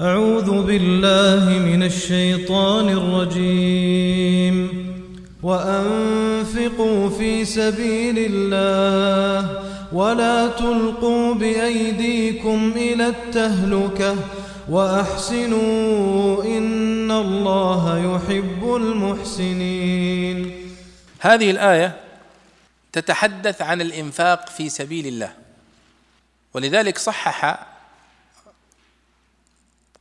[0.00, 4.82] أعوذ بالله من الشيطان الرجيم.
[5.42, 14.16] وأنفقوا في سبيل الله ولا تلقوا بأيديكم إلى التهلكة
[14.68, 20.52] وأحسنوا إن الله يحب المحسنين.
[21.20, 21.96] هذه الآية
[22.92, 25.32] تتحدث عن الإنفاق في سبيل الله
[26.54, 27.71] ولذلك صحح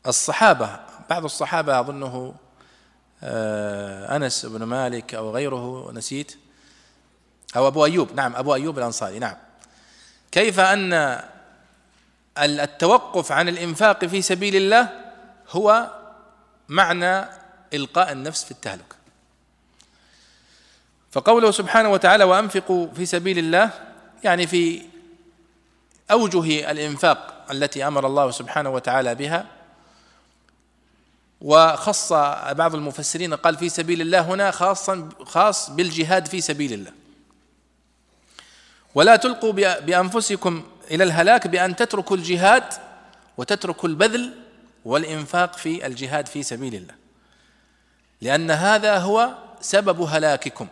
[0.08, 0.80] الصحابة
[1.10, 2.36] بعض الصحابة أظنه
[3.24, 6.38] آه، أنس بن مالك أو غيره نسيت.
[7.56, 9.36] أو أبو أيوب نعم أبو أيوب الأنصاري نعم.
[10.32, 11.22] كيف أن
[12.38, 14.90] التوقف عن الإنفاق في سبيل الله
[15.50, 15.92] هو
[16.70, 17.26] معنى
[17.74, 18.96] إلقاء النفس في التهلكة
[21.12, 23.70] فقوله سبحانه وتعالى وأنفقوا في سبيل الله
[24.24, 24.82] يعني في
[26.12, 29.61] أوجه الإنفاق التي أمر الله سبحانه وتعالى بها.
[31.42, 32.14] وخص
[32.52, 36.92] بعض المفسرين قال في سبيل الله هنا خاصا خاص بالجهاد في سبيل الله.
[38.96, 42.64] ولا تلقوا بأنفسكم إلى الهلاك بأن تتركوا الجهاد
[43.38, 44.34] وتتركوا البذل
[44.86, 46.94] والإنفاق في الجهاد في سبيل الله.
[48.22, 49.30] لأن هذا هو
[49.62, 50.68] سبب هلاككم.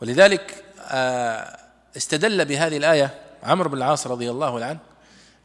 [0.00, 1.58] ولذلك آه،
[1.96, 4.78] استدل بهذه الآية عمرو بن العاص رضي الله عنه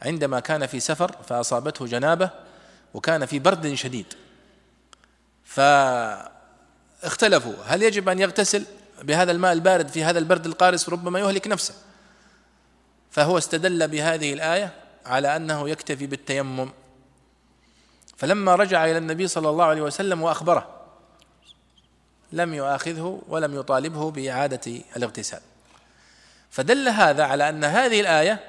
[0.02, 2.42] عندما كان في سفر فأصابته جنابة
[2.94, 4.05] وكان في برد شديد.
[7.03, 7.53] فاختلفوا.
[7.66, 8.66] هل يجب أن يغتسل
[9.02, 11.73] بهذا الماء البارد في هذا البرد القارس؟ ربما يهلك نفسه.
[13.11, 14.73] فهو استدل بهذه الآية
[15.05, 16.69] على أنه يكتفي بالتيمم.
[18.17, 20.69] فلما رجع إلى النبي صلى الله عليه وسلم وأخبره
[22.31, 25.41] لم يؤاخذه ولم يطالبه بإعادة الاغتسال.
[26.50, 28.39] فدل هذا على أن هذه الآية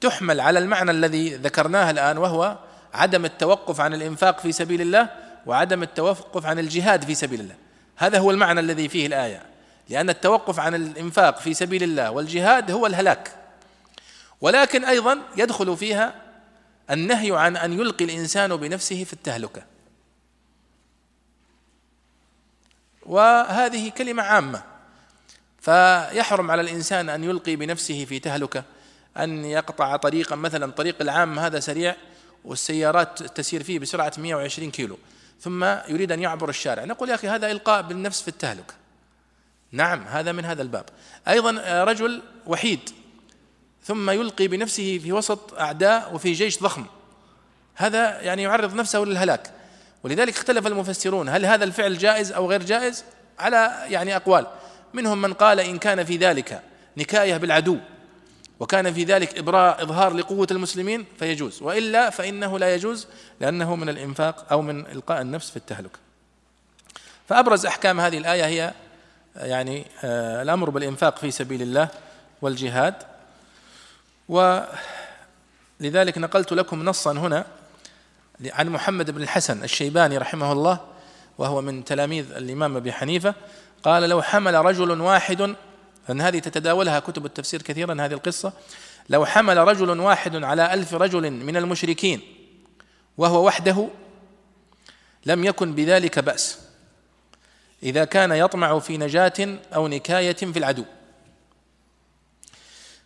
[0.00, 2.58] تحمل على المعنى الذي ذكرناه الآن وهو
[2.94, 5.08] عدم التوقف عن الإنفاق في سبيل الله
[5.46, 7.54] وعدم التوقف عن الجهاد في سبيل الله.
[7.96, 9.42] هذا هو المعنى الذي فيه الآية.
[9.88, 13.30] لأن التوقف عن الإنفاق في سبيل الله والجهاد هو الهلاك.
[14.40, 16.14] ولكن أيضا يدخل فيها
[16.90, 19.62] النهي عن أن يلقي الإنسان بنفسه في التهلكة.
[23.06, 24.62] وهذه كلمة عامة.
[25.60, 28.64] فيحرم على الإنسان أن يلقي بنفسه في تهلكة
[29.16, 31.96] أن يقطع طريقا مثلا طريق العام هذا سريع
[32.44, 34.98] والسيارات تسير فيه بسرعة 120 كيلو
[35.40, 36.84] ثم يريد أن يعبر الشارع.
[36.84, 38.74] نقول يا أخي هذا إلقاء بالنفس في التهلكه
[39.72, 40.84] نعم هذا من هذا الباب.
[41.28, 42.90] أيضا رجل وحيد
[43.84, 46.86] ثم يلقي بنفسه في وسط أعداء وفي جيش ضخم.
[47.74, 49.52] هذا يعني يعرض نفسه للهلاك.
[50.02, 53.04] ولذلك اختلف المفسرون هل هذا الفعل جائز أو غير جائز؟
[53.38, 54.46] على يعني أقوال.
[54.94, 56.62] منهم من قال إن كان في ذلك
[56.96, 57.78] نكاية بالعدو.
[58.60, 61.62] وكان في ذلك إبراء إظهار لقوة المسلمين فيجوز.
[61.62, 63.06] وإلا فإنه لا يجوز
[63.40, 65.90] لأنه من الإنفاق أو من إلقاء النفس في التهلك.
[67.28, 68.74] فأبرز أحكام هذه الآية هي
[69.36, 71.88] يعني آه، الأمر بالإنفاق في سبيل الله
[72.42, 72.94] والجهاد.
[74.28, 77.46] ولذلك نقلت لكم نصا هنا
[78.52, 80.80] عن محمد بن الحسن الشيباني رحمه الله
[81.38, 83.34] وهو من تلاميذ الإمام أبي حنيفة.
[83.82, 85.54] قال لو حمل رجل واحد
[86.08, 88.52] لأن هذه تتداولها كتب التفسير كثيرا هذه القصة.
[89.08, 92.20] لو حمل رجل واحد على ألف رجل من المشركين
[93.18, 93.88] وهو وحده
[95.26, 96.58] لم يكن بذلك بأس.
[97.82, 100.84] إذا كان يطمع في نجاة أو نكاية في العدو.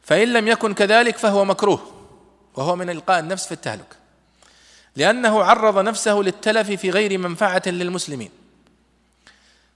[0.03, 1.93] فإن لم يكن كذلك فهو مكروه
[2.55, 3.97] وهو من إلقاء النفس في التهلك.
[4.97, 8.31] لأنه عرض نفسه للتلف في غير منفعة للمسلمين.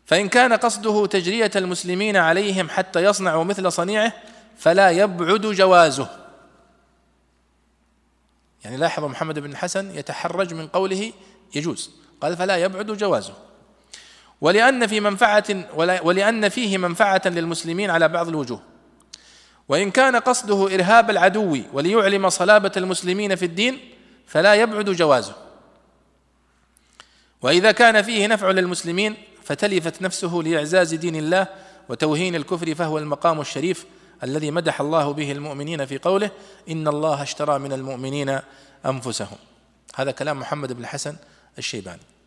[0.08, 4.12] فإن كان قصده تجرية المسلمين عليهم حتى يصنعوا مثل صنيعه
[4.58, 6.08] فلا يبعد جوازه.
[8.64, 11.12] يعني لاحظ محمد بن الحسن يتحرج من قوله
[11.54, 11.90] يجوز.
[12.20, 13.34] قال فلا يبعد جوازه.
[14.40, 18.62] ولأن في منفعة ولأن فيه منفعة للمسلمين على بعض الوجوه.
[19.68, 23.80] وإن كان قصده إرهاب العدو وليعلم صلابة المسلمين في الدين
[24.26, 25.34] فلا يبعد جوازه.
[27.42, 29.16] وإذا كان فيه نفع للمسلمين
[29.48, 31.46] فتلفت نفسه لإعزاز دين الله
[31.88, 33.86] وتوهين الكفر فهو المقام الشريف
[34.22, 36.30] الذي مدح الله به المؤمنين في قوله
[36.68, 38.40] إن الله اشترى من المؤمنين
[38.86, 39.36] أنفسهم.
[39.94, 41.16] هذا كلام محمد بن الحسن
[41.58, 42.17] الشيباني.